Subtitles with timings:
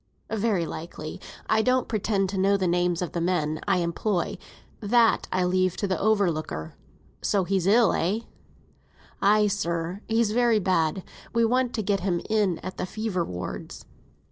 [0.33, 4.39] "Very likely; I don't pretend to know the names of the men I employ;
[4.79, 6.73] that I leave to the overlooker.
[7.21, 8.21] So he's ill, eh?"
[9.21, 11.03] "Ay, sir, he's very bad;
[11.33, 13.85] we want to get him in at the fever wards.